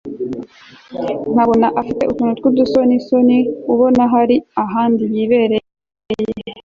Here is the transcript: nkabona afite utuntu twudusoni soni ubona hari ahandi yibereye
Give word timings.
nkabona 1.31 1.67
afite 1.79 2.01
utuntu 2.11 2.37
twudusoni 2.39 2.95
soni 3.07 3.37
ubona 3.73 4.01
hari 4.13 4.35
ahandi 4.63 5.03
yibereye 5.13 5.67